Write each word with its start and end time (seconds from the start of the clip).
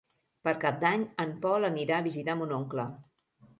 Per 0.47 0.53
Cap 0.63 0.79
d'Any 0.83 1.03
en 1.25 1.35
Pol 1.45 1.69
anirà 1.71 2.01
a 2.01 2.07
visitar 2.09 2.39
mon 2.43 2.57
oncle. 2.61 2.91